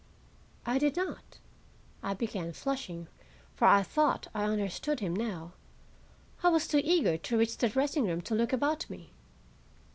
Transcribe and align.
"I 0.65 0.79
did 0.79 0.95
not," 0.95 1.37
I 2.01 2.15
began, 2.15 2.53
flushing, 2.53 3.07
for 3.53 3.67
I 3.67 3.83
thought 3.83 4.27
I 4.33 4.45
understood 4.45 4.99
him 4.99 5.15
now. 5.15 5.51
"I 6.41 6.49
was 6.49 6.67
too 6.67 6.81
eager 6.83 7.17
to 7.17 7.37
reach 7.37 7.55
the 7.55 7.69
dressing 7.69 8.07
room 8.07 8.21
to 8.21 8.33
look 8.33 8.51
about 8.51 8.89
me." 8.89 9.11